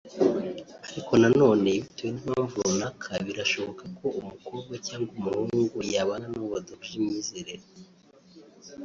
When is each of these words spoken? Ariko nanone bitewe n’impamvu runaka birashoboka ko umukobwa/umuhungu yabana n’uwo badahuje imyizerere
Ariko 0.89 1.11
nanone 1.21 1.69
bitewe 1.83 2.09
n’impamvu 2.11 2.55
runaka 2.65 3.11
birashoboka 3.27 3.83
ko 3.97 4.07
umukobwa/umuhungu 4.19 5.77
yabana 5.93 6.25
n’uwo 6.31 6.49
badahuje 6.53 6.93
imyizerere 6.99 7.65